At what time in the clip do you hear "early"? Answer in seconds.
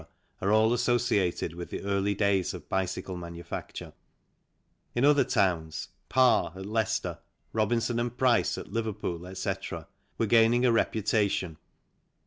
1.83-2.15